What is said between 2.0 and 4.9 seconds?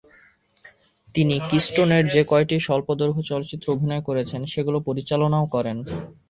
যেকয়টি স্বল্পদৈর্ঘ্য চলচ্চিত্রে অভিনয় করেছেন সেগুলো